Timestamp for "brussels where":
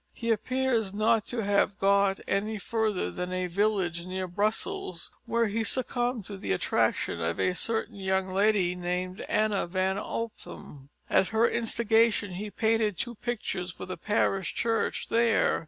4.27-5.45